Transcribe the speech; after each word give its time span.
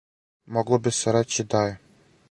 Могло 0.57 0.79
би 0.87 0.95
се 1.01 1.15
рећи 1.17 1.47
да 1.55 1.65
је. 1.69 1.79